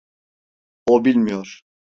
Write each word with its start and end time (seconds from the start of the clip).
O 0.87 1.05
bilmiyor. 1.05 1.61